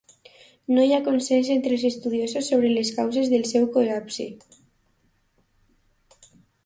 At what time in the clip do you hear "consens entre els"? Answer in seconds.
1.07-1.85